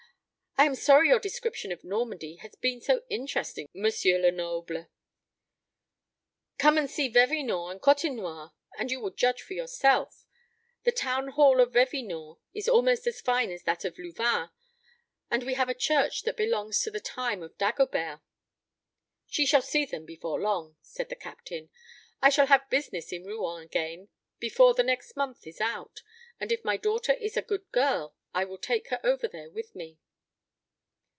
I 0.57 0.65
am 0.65 0.75
sorry 0.75 1.07
your 1.09 1.17
description 1.19 1.71
of 1.71 1.83
Normandy 1.83 2.35
has 2.35 2.53
been 2.55 2.81
so 2.81 3.01
interesting, 3.09 3.67
M. 3.73 3.83
Lenoble." 4.21 4.89
"Come 6.59 6.77
and 6.77 6.87
see 6.91 7.09
Vevinord 7.09 7.71
and 7.71 7.81
Côtenoir, 7.81 8.51
and 8.77 8.91
you 8.91 8.99
will 8.99 9.09
judge 9.09 9.41
for 9.41 9.53
yourself. 9.53 10.27
The 10.83 10.91
town 10.91 11.29
hall 11.29 11.61
of 11.61 11.71
Vevinord 11.73 12.37
is 12.53 12.67
almost 12.69 13.07
as 13.07 13.21
fine 13.21 13.49
as 13.49 13.63
that 13.63 13.85
of 13.85 13.97
Louvain; 13.97 14.49
and 15.31 15.41
we 15.45 15.55
have 15.55 15.67
a 15.69 15.73
church 15.73 16.21
that 16.23 16.37
belongs 16.37 16.79
to 16.81 16.91
the 16.91 16.99
time 16.99 17.41
of 17.41 17.57
Dagobert." 17.57 18.19
"She 19.25 19.47
shall 19.47 19.63
see 19.63 19.85
them 19.85 20.05
before 20.05 20.39
long," 20.39 20.75
said 20.83 21.09
the 21.09 21.15
Captain; 21.15 21.71
"I 22.21 22.29
shall 22.29 22.47
have 22.47 22.69
business 22.69 23.11
in 23.11 23.25
Rouen 23.25 23.63
again 23.63 24.09
before 24.37 24.75
the 24.75 24.83
next 24.83 25.15
month 25.17 25.47
is 25.47 25.59
out; 25.59 26.03
and 26.39 26.51
if 26.51 26.63
my 26.63 26.77
daughter 26.77 27.13
is 27.13 27.35
a 27.35 27.41
good 27.41 27.67
girl, 27.71 28.15
I 28.31 28.45
will 28.45 28.59
take 28.59 28.89
her 28.89 28.99
over 29.03 29.27
there 29.27 29.49
with 29.49 29.73
me." 29.73 29.97